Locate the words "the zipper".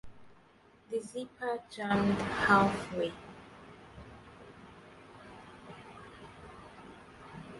0.89-1.59